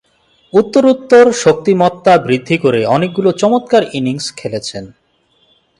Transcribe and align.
উত্তরোত্তর 0.53 1.25
শক্তিমত্তা 1.43 2.13
বৃদ্ধি 2.17 2.57
করে 2.57 2.79
অনেকগুলো 2.85 3.29
চমৎকার 3.41 3.83
ইনিংস 3.93 4.25
খেলেছেন। 4.37 4.83